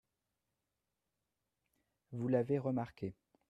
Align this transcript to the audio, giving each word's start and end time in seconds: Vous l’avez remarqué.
Vous 2.11 2.27
l’avez 2.27 2.57
remarqué. 2.57 3.13